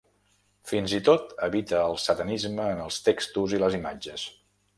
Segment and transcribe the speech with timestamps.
[0.69, 4.27] Fins i tot evita el satanisme en els textos i les imatges.